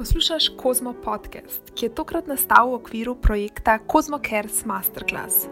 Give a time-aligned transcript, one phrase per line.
[0.00, 5.44] Poslušaš Kozmo podcast, ki je tokrat nastal v okviru projekta Kozmo Cares Masterclass.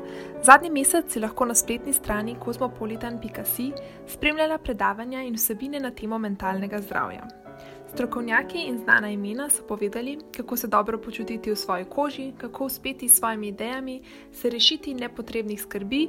[0.44, 3.74] Zadnji mesec si lahko na spletni strani kozmopolitan.com
[4.08, 7.28] spremljala predavanja in vsebine na temo mentalnega zdravja.
[7.92, 13.08] Strokovnjaki in znana imena so povedali, kako se dobro počutiti v svoji koži, kako uspeti
[13.08, 16.08] s svojimi idejami, se rešiti nepotrebnih skrbi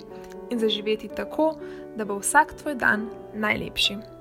[0.50, 1.58] in zaživeti tako,
[1.96, 4.19] da bo vsak tvoj dan najlepši.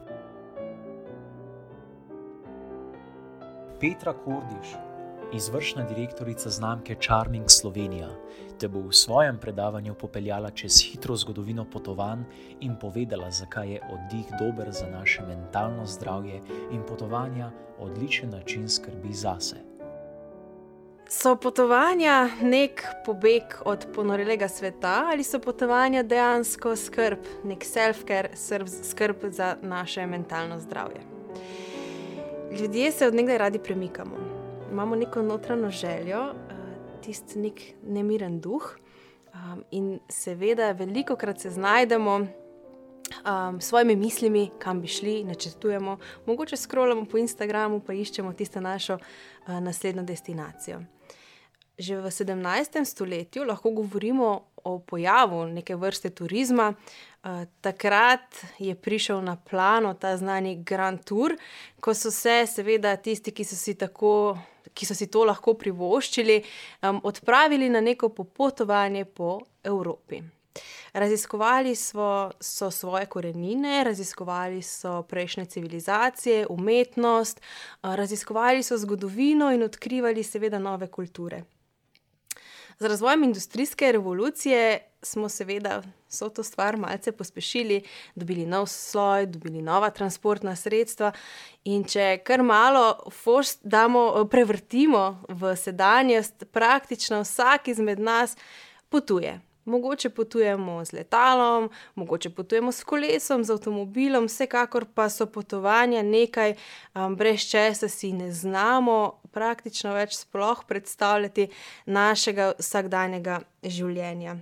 [3.80, 4.68] Petra Kordiš,
[5.34, 8.08] izvršna direktorica znamke Charming Slovenija,
[8.60, 12.24] te bo v svojem predavanju popeljala čez hitro zgodovino potovanj
[12.60, 16.40] in povedala, zakaj je oddih dober za naše mentalno zdravje
[16.72, 19.56] in potovanja odličen način skrbi zase.
[21.08, 28.28] So potovanja nek pobeg od ponorelega sveta ali so potovanja dejansko skrb, nek self-care,
[28.82, 31.17] skrb za naše mentalno zdravje?
[32.52, 34.16] Ljudje se od nekdaj radi premikamo.
[34.72, 38.76] Imamo neko notranjo željo, uh, tisti nek nemiren duh.
[39.34, 45.98] Um, in seveda, veliko krat se znajdemo um, s svojimi mislimi, kam bi šli, načrtujemo,
[46.26, 50.80] mogoče scrollamo po Instagramu, pa iščemo tisto našo uh, naslednjo destinacijo.
[51.78, 52.84] Že v 17.
[52.84, 56.72] stoletju lahko govorimo o pojavu neke vrste turizma.
[56.72, 56.98] Uh,
[57.60, 61.34] takrat je prišel na plano ta znani Grand Tour,
[61.80, 64.38] ko so se, seveda, tisti, ki so si, tako,
[64.74, 66.42] ki so si to lahko privoščili,
[67.02, 70.22] odpravili na neko popotovanje po Evropi.
[70.92, 79.62] Raziskovali so, so svoje korenine, raziskovali so prejšnje civilizacije, umetnost, uh, raziskovali so zgodovino in
[79.62, 81.42] odkrivali, seveda, nove kulture.
[82.78, 87.82] Z razvojem industrijske revolucije smo seveda vso to stvar malce pospešili,
[88.14, 91.12] dobili nov sloj, dobili nova transportna sredstva.
[91.64, 98.36] In če kar malo forst damo, prevrtimo v sedanjost, praktično vsak izmed nas
[98.88, 99.40] potuje.
[99.68, 106.54] Mogoče potujemo z letalom, mogoče potujemo s kolesom, z avtomobilom, vsekakor pa so potovanja nekaj,
[106.94, 111.50] um, brez česa si ne znamo praktično več sploh predstavljati
[111.86, 114.38] našega vsakdanjega življenja.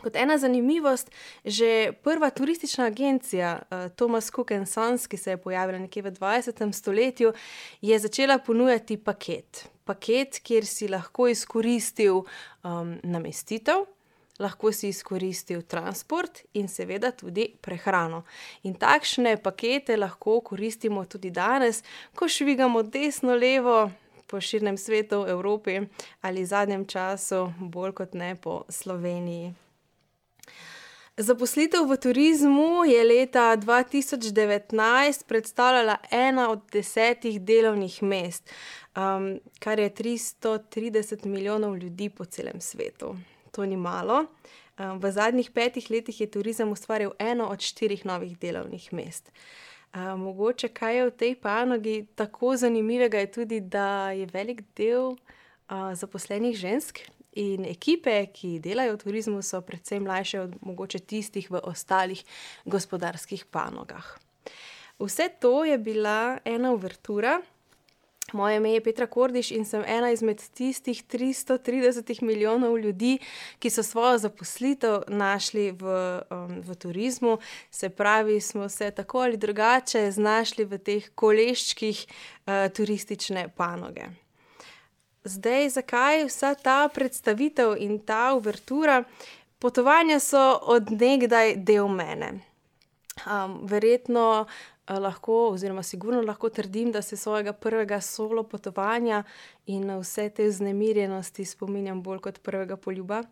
[0.00, 1.10] Kot ena zanimivost,
[1.44, 6.72] že prva turistična agencija uh, Thomas Cook Sons, ki se je pojavila nekje v 20.
[6.72, 7.32] stoletju,
[7.80, 9.68] je začela ponujati paket.
[9.84, 13.86] Paket, kjer si lahko izkoristil um, namestitev
[14.40, 18.24] lahko si izkoristil transport in seveda tudi prehrano.
[18.62, 21.82] In takšne pakete lahko koristimo tudi danes,
[22.14, 23.90] ko švigamo desno, levo.
[24.30, 25.80] Po širnem svetu, v Evropi
[26.22, 29.50] ali zadnjem času, bolj kot ne po Sloveniji.
[31.18, 38.46] Zaposlitev v turizmu je leta 2019 predstavljala ena od desetih delovnih mest,
[38.96, 43.16] um, kar je 330 milijonov ljudi po celem svetu
[43.52, 44.24] to ni malo.
[44.78, 49.32] V zadnjih petih letih je turizem ustvaril eno od štirih novih delovnih mest.
[49.94, 55.16] Mogoče kaj je v tej panogi tako zanimivega, je tudi, da je velik del
[55.68, 57.02] zaposlenih žensk
[57.32, 62.24] in ekipe, ki delajo v turizmu, so predvsem mlajše od mogoče tistih v ostalih
[62.64, 64.16] gospodarskih panogah.
[64.98, 67.40] Vse to je bila ena uvertura.
[68.32, 73.18] Moje ime je Petra Kordiš in sem ena izmed tistih 330 milijonov ljudi,
[73.58, 75.84] ki so svojo zaposlitev našli v,
[76.30, 77.38] um, v turizmu.
[77.70, 84.06] Se pravi, smo se tako ali drugače znašli v teh koleščkih uh, turistične panoge.
[85.24, 89.04] Zdaj, zakaj vsa ta predstavitev in ta uvertura?
[89.58, 92.30] Potovanja so odnegdaj del mene.
[93.26, 94.46] Um, verjetno
[94.98, 99.22] lahko, oziroma sigurno lahko trdim, da se svojega prvega solo potovanja
[99.66, 103.22] in vse te vznemirjenosti spominjam bolj kot prvega poljuba.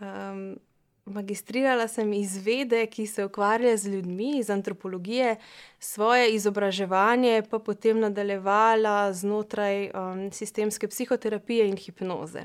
[0.00, 0.58] Um,
[1.04, 5.36] magistrirala sem iz vede, ki se ukvarja z ljudmi, iz antropologije,
[5.78, 12.44] svoje izobraževanje pa potem nadaljevala znotraj um, sistemske psihoterapije in hipnoze.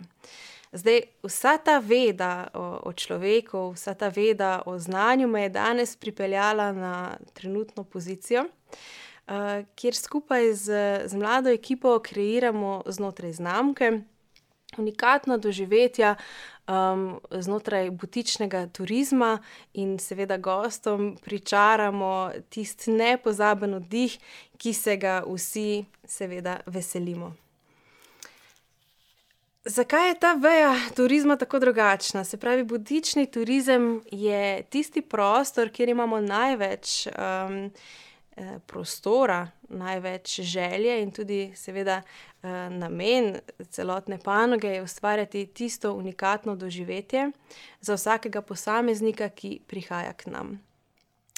[0.76, 5.96] Zdaj, vsa ta veda o, o človeku, vsa ta veda o znanju me je danes
[5.96, 10.68] pripeljala na trenutno pozicijo, uh, kjer skupaj z,
[11.06, 13.92] z mlado ekipo kreiramo znotraj znamke
[14.78, 16.16] unikatna doživetja
[16.68, 19.40] um, znotraj butičnega turizma
[19.74, 24.20] in seveda gostom pričaramo tisti nepozaben oddih,
[24.58, 27.36] ki se ga vsi, seveda, veselimo.
[29.68, 32.24] Zakaj je ta veja turizma tako drugačna?
[32.24, 37.72] Se pravi, budični turizem je tisti prostor, kjer imamo največ um,
[38.38, 42.02] eh, prostora, največ želje in tudi, seveda,
[42.44, 43.40] eh, namen
[43.70, 47.32] celotne panoge je ustvarjati tisto unikatno doživetje
[47.82, 50.62] za vsakega posameznika, ki prihaja k nam.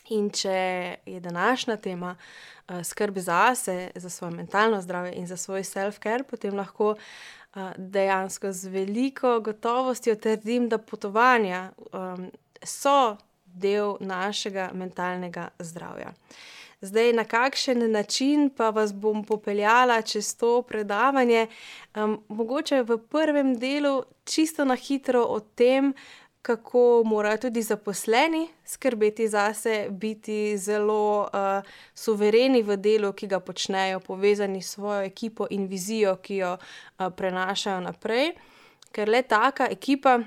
[0.09, 5.37] In če je današnja tema uh, skrb za sebe, za svoje mentalno zdravje in za
[5.37, 12.31] svoj self-care, potem lahko uh, dejansko z veliko gotovostjo trdim, da potovanja um,
[12.63, 16.13] so del našega mentalnega zdravja.
[16.81, 21.47] Zdaj, na kakšen način pa vas bom popeljala čez to predavanje,
[21.95, 25.93] um, mogoče v prvem delu čisto na hitro o tem,
[26.47, 31.63] kako morajo tudi zaposleni skrbeti zase, biti zelo uh,
[31.95, 37.09] suvereni v delu, ki ga počnejo, povezani s svojo ekipo in vizijo, ki jo uh,
[37.11, 38.31] prenašajo naprej.
[38.95, 40.21] Ker le taka ekipa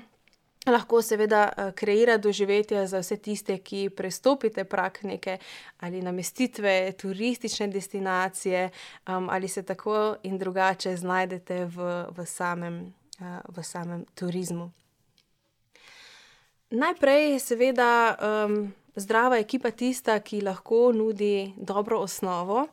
[0.69, 5.39] lahko seveda uh, kreira doživetje za vse tiste, ki prestopite prak neke
[5.79, 8.69] ali namestitve, turistične destinacije
[9.07, 14.69] um, ali se tako in drugače znajdete v, v, samem, uh, v samem turizmu.
[16.71, 22.67] Najprej je seveda um, zdrava ekipa tista, ki lahko nudi dobro osnovo.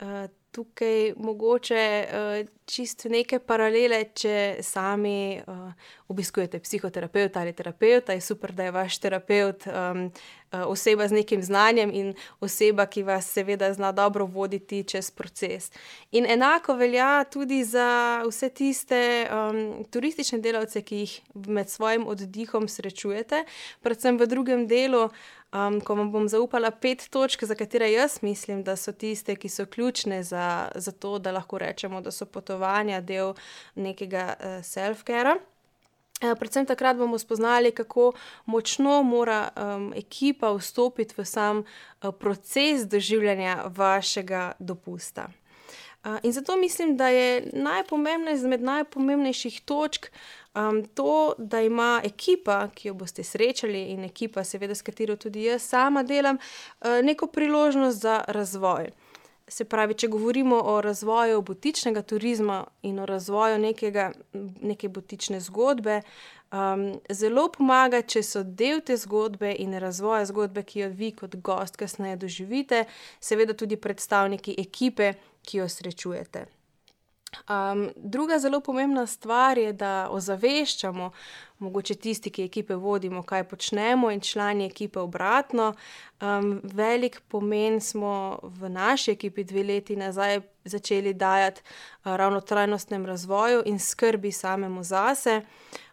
[0.00, 5.70] Uh, tukaj mogoče uh, čisto neke paralele, če sami uh,
[6.08, 10.10] obiskujete psihoterapeuta ali terapeuta, je super, da je vaš terapeut um,
[10.52, 15.70] oseba z nekim znanjem in oseba, ki vas seveda zna dobro voditi čez proces.
[16.10, 22.68] In enako velja tudi za vse tiste um, turistične delavce, ki jih med svojim oddihom
[22.68, 23.44] srečujete,
[23.82, 25.08] predvsem v drugem delu.
[25.54, 29.48] Um, ko vam bom zaupala pet točk, za katere jaz mislim, da so tiste, ki
[29.48, 32.55] so ključne za, za to, da lahko rečemo, da so potovanja
[33.00, 33.34] del
[33.74, 35.36] nekega uh, self-care.
[36.22, 38.12] Uh, predvsem takrat bomo spoznali, kako
[38.46, 45.28] močno mora um, ekipa vstopiti v sam uh, proces doživljanja vašega dopusta.
[46.04, 50.06] Uh, in zato mislim, da je najpomembnejša izmed najpomembnejših točk
[50.54, 55.44] um, to, da ima ekipa, ki jo boste srečali, in ekipa, seveda, s katero tudi
[55.44, 58.90] jaz sama delam, uh, neko priložnost za razvoj.
[59.48, 64.10] Se pravi, če govorimo o razvoju butičnega turizma in o razvoju nekega,
[64.62, 66.00] neke butične zgodbe,
[66.50, 71.38] um, zelo pomaga, če so del te zgodbe in razvoja zgodbe, ki jo vi kot
[71.46, 72.84] gost kasneje doživite,
[73.20, 75.14] seveda tudi predstavniki ekipe,
[75.46, 76.46] ki jo srečujete.
[77.48, 81.10] Um, druga zelo pomembna stvar je, da ozaveščamo,
[81.58, 85.72] mogoče tisti, ki ekipe vodimo, kaj počnemo, in člani ekipe obratno.
[86.20, 93.06] Um, velik pomen smo v naši ekipi dve leti nazaj začeli dajati uh, ravno trajnostnem
[93.06, 95.42] razvoju in skrbi samemu zase.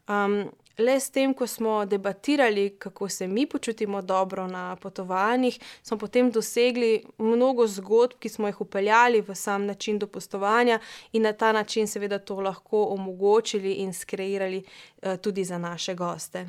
[0.08, 5.98] Um, Le s tem, ko smo debatirali, kako se mi počutimo dobro na potovanjih, smo
[5.98, 10.80] potem dosegli mnogo zgodb, ki smo jih upeljali v sam način dopustovanja
[11.12, 16.48] in na ta način, seveda, to lahko omogočili in skreirali uh, tudi za naše goste.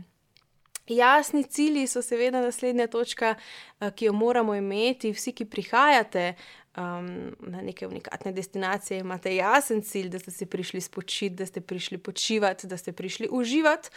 [0.89, 6.35] Jasni cilji so seveda naslednja točka, uh, ki jo moramo imeti, vsi, ki prihajate
[6.77, 11.61] um, na neke unikatne destinacije, imate jasen cilj, da ste si prišli spočiti, da ste
[11.61, 13.91] prišli počivati, da ste prišli uživati.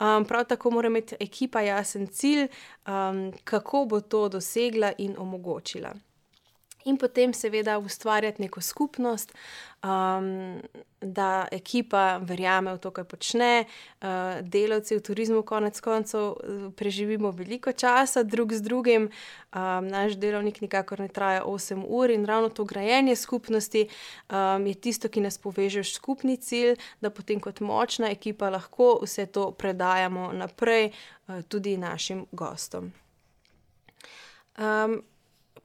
[0.00, 2.48] Um, prav tako mora imeti ekipa jasen cilj,
[2.86, 5.94] um, kako bo to dosegla in omogočila
[6.84, 9.32] in potem, seveda, ustvarjati neko skupnost,
[9.84, 10.60] um,
[11.00, 13.64] da ekipa verjame v to, kar počne.
[14.00, 16.36] Uh, delavci v turizmu, konec koncev,
[16.76, 22.24] preživimo veliko časa drug z drugim, um, naš delovnik nikakor ne traja 8 ur in
[22.24, 27.40] ravno to grajenje skupnosti um, je tisto, ki nas poveže v skupni cilj, da potem
[27.40, 32.92] kot močna ekipa lahko vse to predajamo naprej uh, tudi našim gostom.
[34.58, 35.02] Um,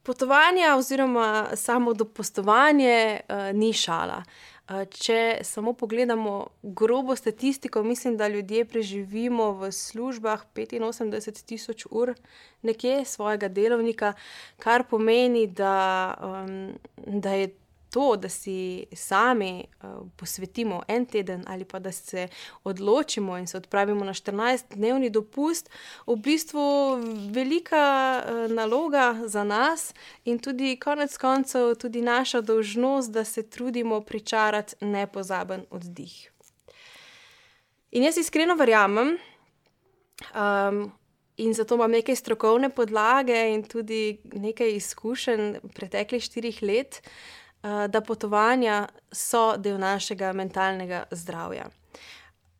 [0.09, 4.23] Potovanja oziroma samo dopustovanje uh, ni šala.
[4.69, 12.15] Uh, če samo pogledamo grobo statistiko, mislim, da ljudje preživimo v službah 85 tisoč ur
[12.61, 14.13] nekje svojega delovnika,
[14.57, 16.73] kar pomeni, da, um,
[17.21, 17.53] da je
[17.89, 22.27] to, da si sami uh, posvetimo en teden ali pa da se
[22.63, 25.69] odločimo in se odpravimo na 14-dnevni dopust,
[26.07, 26.61] v bistvu
[27.31, 29.93] velika uh, naloga za nas
[30.25, 36.31] in tudi konec koncev tudi naša dolžnost, da se trudimo pričarati nepozaben oddih.
[37.91, 39.17] In jaz iskreno verjamem,
[40.35, 40.91] um,
[41.37, 48.01] in zato imam neke strokovne podlage in tudi nekaj izkušenj preteklih štirih let, Eh, da
[48.01, 51.65] potovanja so del našega mentalnega zdravja.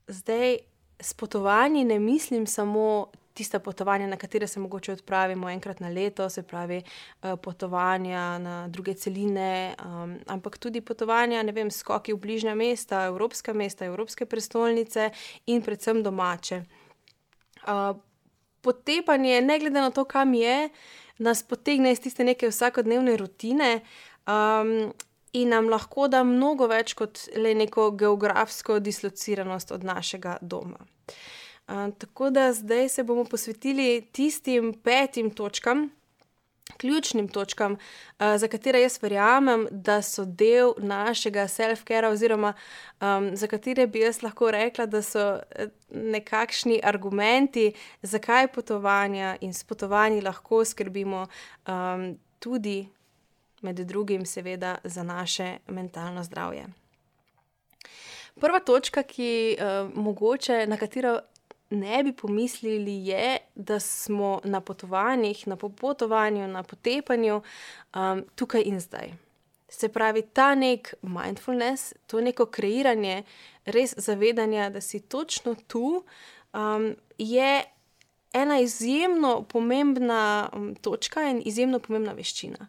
[0.07, 0.57] Zdaj,
[0.99, 3.07] s potovanji ne mislim samo
[3.39, 8.67] tista potovanja, na katere se mogoče odpravimo enkrat na leto, se pravi uh, potovanja na
[8.67, 14.25] druge celine, um, ampak tudi potovanja, ne vem, skoki v bližnja mesta, evropska mesta, evropske
[14.25, 15.09] prestolnice
[15.45, 16.63] in predvsem domače.
[17.63, 17.95] Uh,
[18.61, 20.69] potepanje, ne glede na to, kam je,
[21.19, 23.79] nas potegne iz tiste neke vsakodnevne rutine.
[24.29, 24.93] Um,
[25.33, 30.81] In nam lahko da mnogo več kot le neko geografsko dislociranost od našega doma.
[31.69, 35.91] Uh, tako da zdaj se bomo posvetili tistim petim točkam,
[36.81, 42.55] ključnim točkam, uh, za katere jaz verjamem, da so del našega self-care, oziroma
[43.01, 45.27] um, za katere bi jaz lahko rekla, da so
[45.93, 47.69] nekakšni argumenti,
[48.01, 51.27] zakaj potovanja in s potovanji lahko skrbimo
[51.67, 52.87] um, tudi
[53.61, 56.67] med drugim, seveda, za naše mentalno zdravje.
[58.39, 61.19] Prva točka, ki uh, mogoče na katero
[61.69, 67.41] ne bi pomislili, je, da smo na potovanjih, na popotovanju, na potepanju
[67.95, 69.13] um, tukaj in zdaj.
[69.69, 73.23] Se pravi, ta nek mindfulness, to neko kreiranje,
[73.65, 76.03] res zavedanja, da si točno tu,
[76.53, 77.63] um, je
[78.33, 82.67] ena izjemno pomembna um, točka in izjemno pomembna veščina.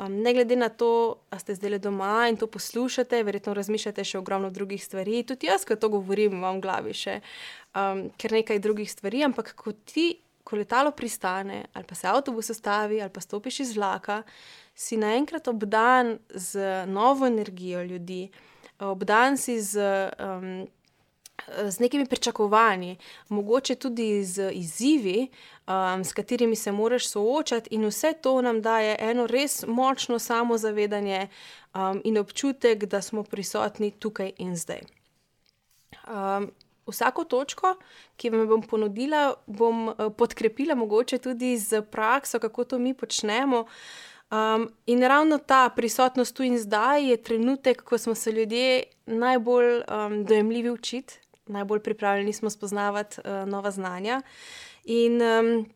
[0.00, 4.04] Um, ne glede na to, ali ste zdaj le doma in to poslušate, verjetno razmišljate
[4.04, 5.22] še ogromno drugih stvari.
[5.28, 7.18] Tudi jaz, ko to govorim, imam v glavi še
[7.74, 9.24] um, kar nekaj drugih stvari.
[9.26, 10.14] Ampak ko ti,
[10.44, 14.22] ko letalo pristane, ali pa se avtobus ustavi, ali pa stopiš iz vlaka,
[14.74, 18.28] si naenkrat obdan z novo energijo ljudi,
[18.80, 19.90] obdan si z.
[20.16, 20.68] Um,
[21.68, 22.96] z nekimi pričakovanji,
[23.28, 25.28] mogoče tudi z izzivi,
[25.66, 31.28] um, s katerimi se moraš soočati, in vse to nam daje eno res močno samozavedanje
[31.74, 34.80] um, in občutek, da smo prisotni tukaj in zdaj.
[36.08, 36.50] Um,
[36.86, 37.74] vsako točko,
[38.16, 43.64] ki vam bom ponudila, bom uh, podkrepila mogoče tudi z prakso, kako to mi počnemo.
[44.30, 49.80] Um, in ravno ta prisotnost tu in zdaj je trenutek, ko smo se ljudje najbolj
[49.80, 51.20] um, dojemljivi učiti,
[51.50, 54.22] najbolj pripravljeni smo spoznavati uh, nova znanja.
[54.84, 55.66] In um,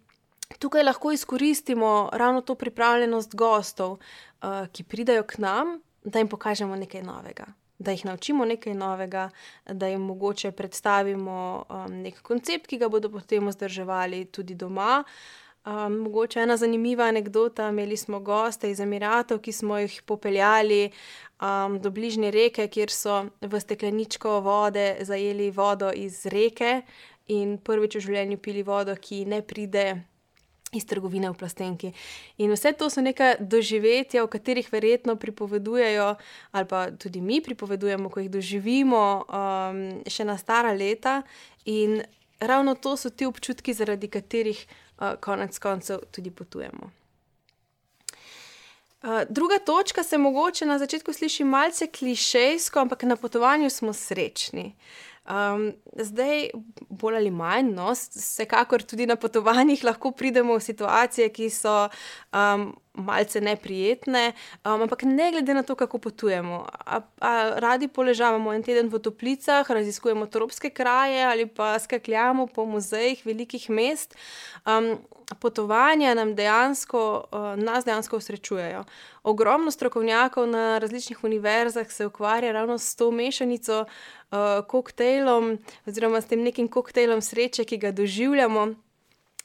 [0.58, 6.76] tukaj lahko izkoristimo ravno to pripravljenost gostov, uh, ki pridajo k nam, da jim pokažemo
[6.76, 7.46] nekaj novega.
[7.78, 9.30] Da jih naučimo nekaj novega,
[9.66, 15.04] da jim mogoče predstavimo um, nek koncept, ki ga bodo potem vzdrževali tudi doma.
[15.64, 17.68] Um, mogoče ena zanimiva anekdota.
[17.68, 20.90] Imeli smo goste iz Emiratov, ki smo jih popeljali
[21.40, 26.82] um, do bližnje reke, kjer so v stekleničko vode zajeli vodo iz reke
[27.32, 30.02] in prvič v življenju pili vodo, ki ne pride.
[30.74, 31.92] Iz trgovine v plastenki.
[32.42, 36.08] In vse to so neka doživetja, o katerih verjetno pripovedujejo,
[36.50, 39.78] ali pa tudi mi pripovedujemo, ko jih doživimo, um,
[40.10, 41.20] še na stara leta.
[41.70, 42.02] In
[42.42, 44.66] ravno to so ti občutki, zaradi katerih
[44.98, 46.90] uh, konec koncev tudi potujemo.
[49.04, 54.74] Eh, druga točka se mogoče na začetku sliši malce klišejsko, ampak na potovanju smo srečni.
[55.28, 56.50] Um, zdaj,
[56.88, 61.88] bolj ali manj, no, vsekakor tudi na potovanjih lahko pridemo v situacije, ki so
[62.32, 64.32] um, malce neprijetne,
[64.64, 66.66] um, ampak ne glede na to, kako potujemo.
[66.86, 72.64] A, a radi poležavamo en teden v toplicah, raziskujemo tropske kraje ali pa skakljamo po
[72.64, 74.14] muzejih velikih mest.
[74.66, 74.98] Um,
[75.40, 78.84] potovanja nam dejansko, uh, nas dejansko srečujejo.
[79.22, 86.26] Ogromno strokovnjakov na različnih univerzah se ukvarja ravno s to mešanico, uh, koktejlom, oziroma s
[86.26, 88.74] tem nekim koktejlom sreče, ki ga doživljamo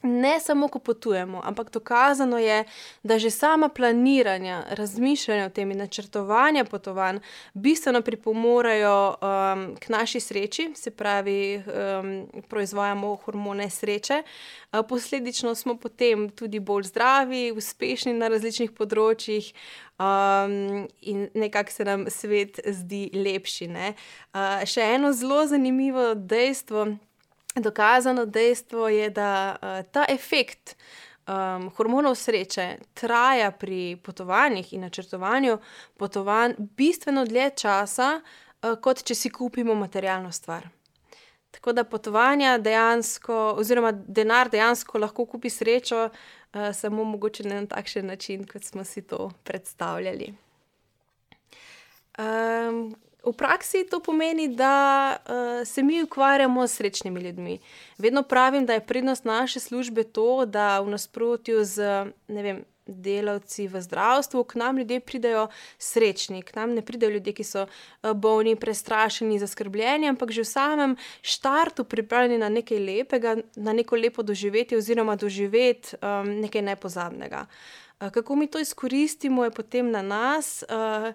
[0.01, 2.63] ne samo, ko potujemo, ampak dokazano je,
[3.03, 7.19] da že sama planiranja, razmišljanja o tem in načrtovanja potovanj
[7.53, 14.23] bistveno pripomorejo um, k naši sreči, se pravi, um, proizvajamo hormone sreče,
[14.71, 19.53] uh, posledično smo potem tudi bolj zdravi, uspešni na različnih področjih.
[19.99, 23.67] Um, in nekako se nam svet zdi lepši.
[23.67, 26.85] Uh, še eno zelo zanimivo dejstvo,
[27.55, 30.75] dokazano dejstvo je, da uh, ta efekt
[31.27, 35.57] um, hormonov sreče traja pri potovanjih in načrtovanju
[35.97, 40.67] potovanj bistveno dlje časa, uh, kot če si kupimo materialno stvar.
[41.51, 47.67] Tako da potovanja dejansko, oziroma denar dejansko lahko kupi srečo, uh, samo mogoče ne na
[47.67, 50.33] takšen način, kot smo si to predstavljali.
[52.19, 57.59] Um, V praksi to pomeni, da uh, se mi ukvarjamo s srečnimi ljudmi.
[57.97, 63.81] Vedno pravim, da je prednost naše službe to, da v nasprotju z vem, delavci v
[63.81, 65.47] zdravstvu, k nam ljudje pridejo
[65.77, 70.49] srečni, k nam ne pridejo ljudje, ki so uh, bolni, prestrašeni, zaskrbljeni, ampak že v
[70.49, 77.45] samem štartu pripravljeni na nekaj lepega, na neko lepo doživetje oziroma doživeti um, nekaj nepozabnega.
[77.99, 80.63] Uh, kako mi to izkoristimo, je potem na nas.
[80.71, 81.11] Uh,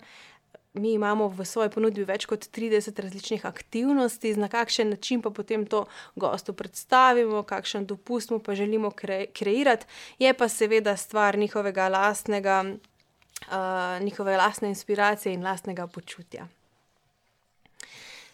[0.74, 5.66] mi imamo v svoji ponudbi več kot 30 različnih aktivnosti, na kakšen način pa potem
[5.66, 5.84] to
[6.16, 9.86] gostu predstavimo, kakšen dopust mu pa želimo kre kreirati,
[10.18, 16.48] je pa seveda stvar njihovega lastnega, uh, njihove lastne inspiracije in lastnega počutja.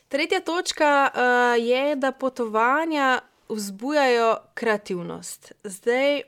[0.08, 5.52] Tretja točka uh, je, da potovanja vzbujajo kreativnost.
[5.64, 6.22] Zdaj,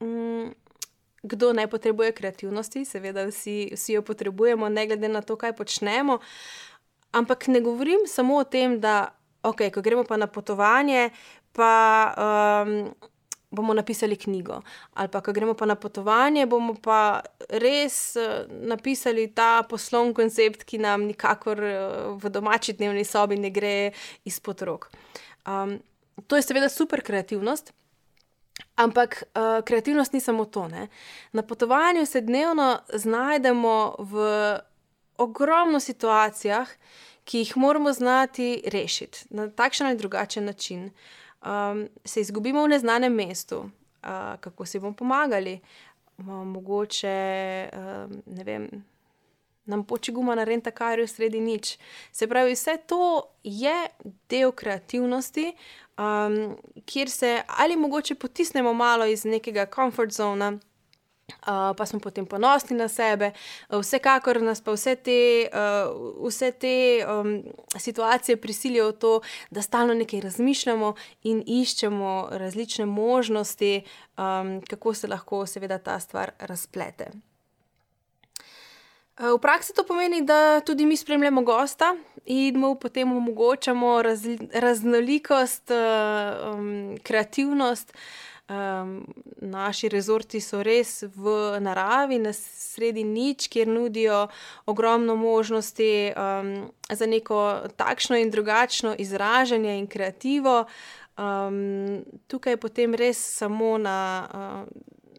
[0.00, 0.48] mm,
[1.26, 6.18] kdo ne potrebuje kreativnosti, seveda vsi, vsi jo potrebujemo, ne glede na to, kaj počnemo.
[7.12, 11.10] Ampak ne govorim samo o tem, da okay, ko gremo pa na potovanje,
[11.52, 11.72] pa
[12.18, 12.90] um,
[13.50, 14.60] bomo napisali knjigo.
[14.94, 20.64] Ali pa ko gremo pa na potovanje, bomo pa res uh, napisali ta poslovni koncept,
[20.64, 21.74] ki nam nikakor uh,
[22.20, 23.92] v domači dnevni sobi ne gre
[24.24, 24.90] izpod rok.
[25.46, 25.78] Um,
[26.26, 27.72] to je seveda super kreativnost.
[28.76, 30.68] Ampak uh, kreativnost ni samo to.
[30.68, 30.88] Ne?
[31.32, 34.58] Na potovanju se dnevno znajdemo v
[35.16, 36.68] ogromno situacijah,
[37.24, 40.90] ki jih moramo znati rešiti na takšen ali drugačen način.
[41.42, 43.70] Um, se izgubimo v neznanem mestu, uh,
[44.40, 45.60] kako si bomo pomagali,
[46.18, 48.68] um, mogoče um, ne vem.
[49.64, 51.78] Nam poči guma na renta, kar je v sredi nič.
[52.12, 53.74] Se pravi, vse to je
[54.30, 55.56] del kreativnosti,
[55.98, 60.58] um, kjer se ali mogoče potisnemo malo iz nekega komfort zona.
[61.26, 63.32] Uh, pa smo potem ponosni na sebe,
[63.68, 67.42] uh, vsekakor nas pa vse te, uh, vse te um,
[67.78, 73.82] situacije prisilijo v to, da stalno nekaj razmišljamo in iščemo različne možnosti,
[74.18, 77.10] um, kako se lahko, seveda, ta stvar razplete.
[79.16, 81.94] Uh, v praksi to pomeni, da tudi mi spremljamo gosta,
[82.26, 87.92] in mu potem omogočamo raz, raznolikost, um, kreativnost.
[88.48, 89.06] Um,
[89.40, 94.28] naši rezorti so res v naravi, na sredi nič, kjer nudijo
[94.66, 100.64] ogromno možnosti um, za neko takšno in drugačno izražanje in kreativo.
[101.18, 104.68] Um, tukaj je potem res samo na, uh,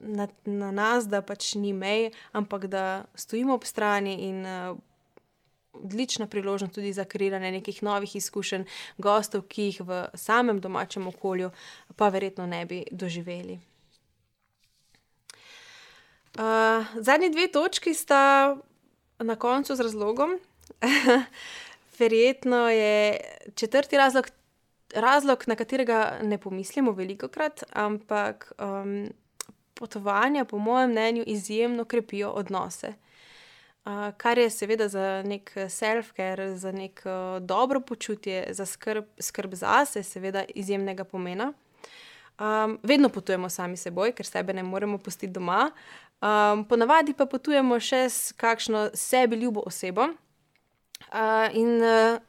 [0.01, 4.77] na, na nas, da pač ni mej, ampak da stojimo ob strani in uh,
[5.73, 8.65] odlična priložnost tudi za kreiranje nekih novih izkušenj,
[8.97, 11.51] gostov, ki jih v samem domačem okolju
[11.95, 13.59] pa verjetno ne bi doživeli.
[16.37, 18.57] Uh, zadnji dve točki sta
[19.19, 20.37] na koncu z razlogom.
[21.99, 23.19] verjetno je
[23.55, 24.27] četrti razlog,
[24.95, 29.09] razlog, na katerega ne pomislimo veliko krat, ampak um,
[29.79, 32.93] potovanja, po mojem mnenju, izjemno krepijo odnose
[34.17, 40.43] kar je seveda za nek self-care, za neko dobro počutje, za skrb, skrb zase, seveda
[40.55, 41.53] izjemnega pomena.
[42.39, 45.71] Um, vedno potujemo sami seboj, ker sebe ne moremo pustiti doma.
[46.21, 50.09] Um, ponavadi pa potujemo še s kakšno sebi ljubo osebo.
[51.07, 52.19] Uh, in uh,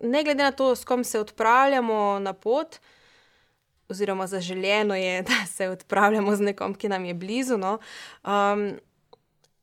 [0.00, 2.80] ne glede na to, s kom se odpravljamo na pot,
[3.88, 7.58] oziroma zaželjeno je, da se odpravljamo z nekom, ki nam je blizu.
[7.58, 7.78] No,
[8.24, 8.72] um,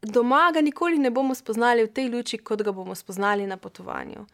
[0.02, 4.26] doma ga nikoli ne bomo spoznali v tej luči, kot ga bomo spoznali na potovanju.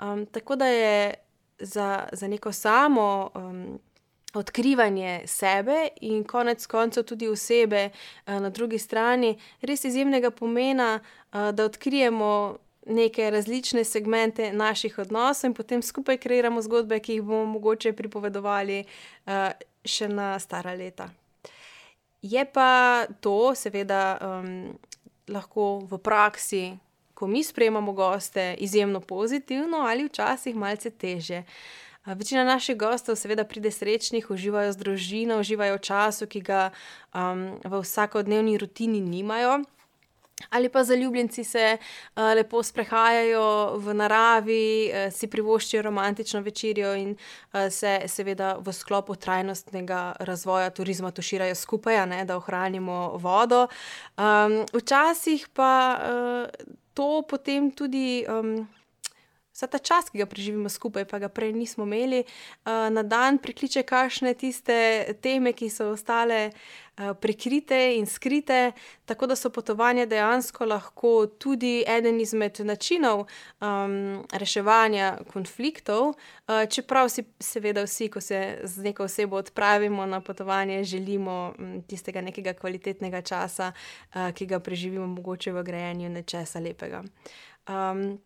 [0.00, 1.14] Um, tako da je
[1.58, 3.78] za, za neko samo um,
[4.34, 7.88] odkrivanje sebe in konec koncev tudi osebe
[8.26, 11.00] uh, na drugi strani res izjemnega pomena,
[11.32, 12.58] uh, da odkrijemo.
[12.86, 18.84] Neke različne segmente naših odnosov, in potem skupaj kreiramo zgodbe, ki jih bomo mogoče pripovedovali
[18.84, 19.50] uh,
[19.84, 21.08] še na stara leta.
[22.22, 24.78] Je pa to, seveda, um,
[25.28, 26.62] lahko v praksi,
[27.14, 31.42] ko mi sprejemamo goste, izjemno pozitivno ali včasih malce teže.
[32.06, 36.70] Večina naših gostov, seveda, pride srečnih, uživajo z družino, uživajo v času, ki ga
[37.10, 39.64] um, v vsakodnevni rutini nimajo
[40.50, 47.10] ali pa zaljubljenci se uh, lepo sprehajajo v naravi, uh, si privoščijo romantično večerjo in
[47.16, 53.66] uh, se seveda v sklopu trajnostnega razvoja turizma tuširajo skupaj, ne, da ohranimo vodo.
[54.16, 58.24] Um, včasih pa uh, to potem tudi.
[58.28, 58.66] Um,
[59.56, 63.38] vsa ta čas, ki ga preživimo skupaj, pa ga prej nismo imeli, uh, na dan
[63.40, 68.72] prikliče kašne tiste teme, ki so ostale uh, prikrite in skrite,
[69.08, 77.08] tako da so potovanja dejansko lahko tudi eden izmed načinov um, reševanja konfliktov, uh, čeprav
[77.08, 82.52] si seveda vsi, ko se z neko osebo odpravimo na potovanje, želimo um, tistega nekega
[82.52, 83.72] kvalitetnega časa,
[84.34, 87.04] ki ga preživimo mogoče v grajenju nečesa lepega.
[87.68, 88.18] Um,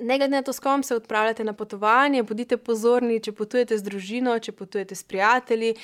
[0.00, 3.82] ne glede na to, s kom se odpravljate na potovanje, bodite pozorni, če potujete z
[3.82, 5.74] družino, če potujete s prijatelji,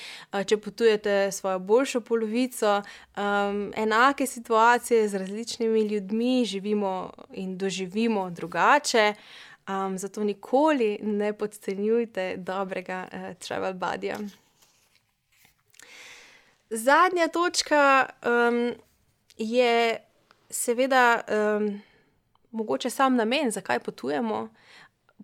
[0.47, 2.83] če potujete s svojo boljšo polovico.
[3.17, 9.15] Um, enake situacije z različnimi ljudmi živimo in doživimo drugače.
[9.69, 14.19] Um, zato nikoli ne podcenjujte dobrega uh, travel budija.
[16.71, 18.73] Zadnja točka um,
[19.39, 19.99] je
[20.51, 21.21] seveda.
[21.29, 21.83] Um,
[22.57, 24.49] mogoče sam namen, zakaj potujemo.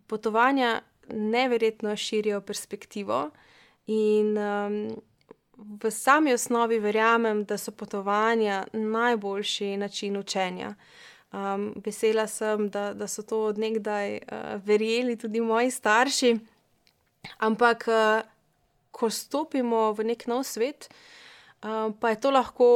[0.06, 3.30] Potovanja neverjetno širijo perspektivo,
[3.86, 5.02] in um,
[5.56, 10.74] v sami osnovi verjamem, da so potovanja najboljši način učenja.
[11.32, 16.38] Um, vesela sem, da, da so to odnegdaj uh, verjeli tudi moji starši.
[17.38, 18.28] Ampak, uh,
[18.90, 20.90] ko stopimo v nek nov svet,
[21.62, 22.68] uh, pa je to lahko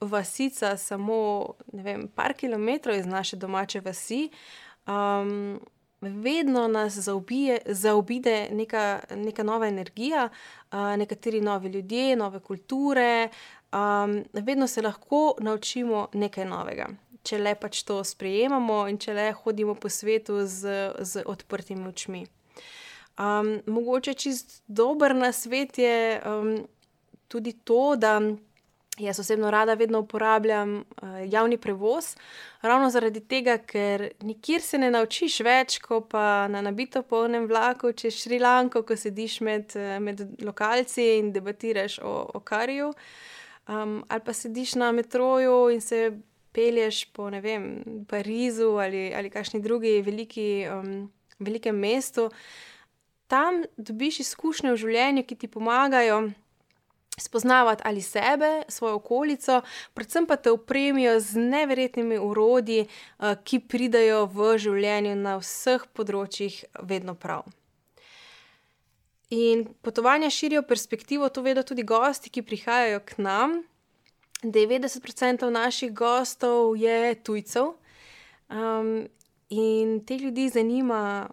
[0.00, 4.28] vasica, samo vem, par kilometrov iz naše domače vasi,
[4.86, 5.60] um,
[6.00, 10.28] vedno nas zaobije, zaobide neka, neka nova energija,
[10.72, 13.28] uh, nekateri novi ljudje, nove kulture.
[13.72, 16.86] Um, vedno se lahko naučimo nekaj novega.
[17.22, 22.26] Če le pač to sprejemamo in če le hodimo po svetu z, z odprtimi očmi.
[23.18, 26.66] Um, mogoče čist dober na svet je um,
[27.28, 28.20] tudi to, da
[28.98, 32.16] Jaz osebno rada vedno uporabljam uh, javni prevoz,
[32.62, 37.92] ravno zaradi tega, ker nikjer se ne naučiš več, kot pa na nabito polnem vlaku
[37.92, 42.94] čez Šrilanko, ko sediš med, eh, med lokalci in debatiraš o, o kariju.
[43.68, 46.00] Um, ali pa sediš na metroju in se
[46.52, 47.68] pelješ po ne vem,
[48.08, 52.30] Parizu ali, ali kakšni drugi veliki, um, velikem mestu.
[53.26, 56.30] Tam dobiš izkušnje v življenju, ki ti pomagajo
[57.16, 59.60] spoznavati ali sebe, svojo okolico,
[59.94, 66.64] predvsem pa te opremijo z neverjetnimi urodji, eh, ki pridajo v življenju na vseh področjih
[66.82, 67.46] vedno prav.
[69.30, 73.64] In potovanja širijo perspektivo, to vedo tudi gosti, ki prihajajo k nam.
[74.42, 77.72] 90% naših gostov je tujcev.
[78.50, 79.08] Um,
[79.48, 81.30] in te ljudi zanima,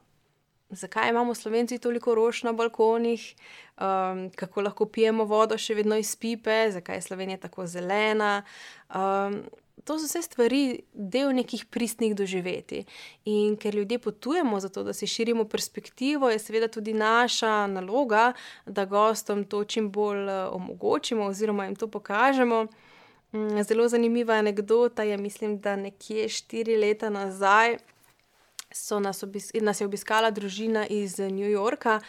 [0.76, 3.36] zakaj imamo slovenci toliko rož na balkonih,
[3.78, 8.44] um, kako lahko pijemo vodo še vedno iz pipe, zakaj je Slovenija tako zelena.
[8.90, 9.44] Um,
[9.84, 12.84] to so vse stvari, del nekih pristnih doživeti.
[13.26, 18.32] In ker ljudje potujemo zato, da si širimo perspektivo, je seveda tudi naša naloga,
[18.66, 22.68] da gostom to čim bolj uh, omogočimo oziroma jim to pokažemo.
[23.34, 27.78] Mm, zelo zanimiva anekdota je, mislim, da nekje štiri leta nazaj
[29.00, 32.00] nas, obis nas je obiskala družina iz New Yorka.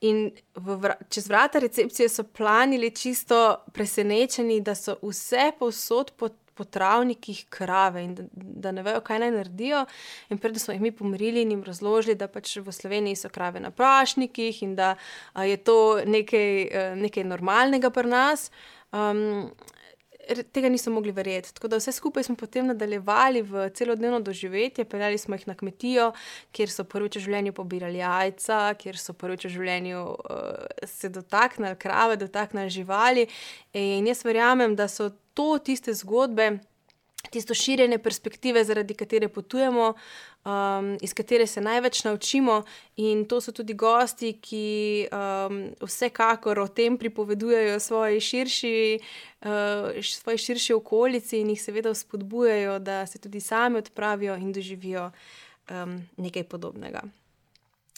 [0.00, 6.64] In vra čez vrata recepcije so planili čisto presenečeni, da so vse posod po, po
[6.64, 9.84] travnikih krave in da, da ne vejo, kaj naj naredijo.
[10.30, 13.60] In predtem smo jih mi pomirili in jim razložili, da pač v Sloveniji so krave
[13.60, 14.94] na prašnikih in da
[15.32, 16.70] a, je to nekaj,
[17.02, 18.50] nekaj normalnega pri nas.
[18.92, 19.50] Um,
[20.52, 21.54] tega niso mogli verjeti.
[21.54, 26.12] Tako da vse skupaj smo potem nadaljevali v celodnevno doživetje, peljali smo jih na kmetijo,
[26.52, 31.76] kjer so prvič v življenju pobirali jajca, kjer so prvič v življenju uh, se dotaknili
[31.76, 33.28] krave, dotaknili živali.
[33.72, 36.58] In jaz verjamem, da so to tiste zgodbe
[37.30, 39.94] tisto širjenje perspektive, zaradi katere potujemo,
[40.44, 42.62] um, iz katere se največ naučimo,
[42.96, 48.98] in to so tudi gosti, ki um, vsekakor o tem pripovedujejo svoji širši,
[49.42, 55.10] uh, svoji širši okolici in jih seveda spodbujajo, da se tudi sami odpravijo in doživijo
[55.70, 57.02] um, nekaj podobnega.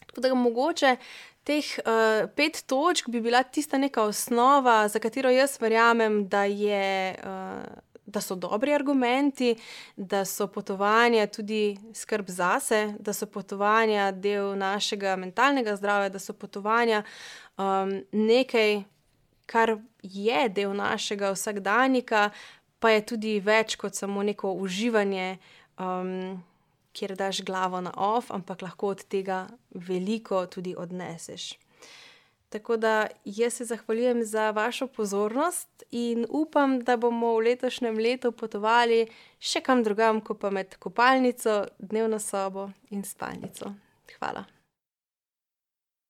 [0.06, 0.96] Tako da mogoče.
[1.44, 7.14] Teh uh, pet točk bi bila tista neka osnova, za katero jaz verjamem, da je
[7.14, 9.54] uh, da so dobri argumenti,
[9.96, 16.32] da so potovanja tudi skrb zase, da so potovanja del našega mentalnega zdravja, da so
[16.32, 17.02] potovanja
[17.56, 18.82] um, nekaj,
[19.46, 22.30] kar je del našega vsakdanjika,
[22.78, 25.38] pa je tudi več kot samo neko uživanje,
[25.78, 26.40] um,
[26.92, 31.52] kjer daš glavo na off, ampak lahko od tega veliko tudi odneseš.
[32.50, 38.32] Tako da jaz se zahvaljujem za vašo pozornost in upam, da bomo v letošnjem letu
[38.32, 39.04] potovali
[39.38, 43.70] še kam drugam, kot pa med kopalnico, dnevno sobo in spalnico.
[44.18, 44.59] Hvala.